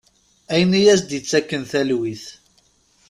Ayen 0.53 0.73
i 0.79 0.81
as-d-ittaken 0.93 1.63
talwit. 1.71 2.25